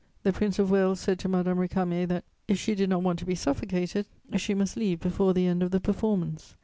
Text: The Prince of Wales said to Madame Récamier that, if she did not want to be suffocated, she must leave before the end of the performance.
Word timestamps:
The 0.23 0.33
Prince 0.33 0.57
of 0.57 0.71
Wales 0.71 0.99
said 0.99 1.19
to 1.19 1.29
Madame 1.29 1.59
Récamier 1.59 2.07
that, 2.07 2.23
if 2.47 2.57
she 2.57 2.73
did 2.73 2.89
not 2.89 3.03
want 3.03 3.19
to 3.19 3.25
be 3.25 3.35
suffocated, 3.35 4.07
she 4.37 4.55
must 4.55 4.75
leave 4.75 4.99
before 4.99 5.35
the 5.35 5.45
end 5.45 5.61
of 5.61 5.69
the 5.69 5.79
performance. 5.79 6.55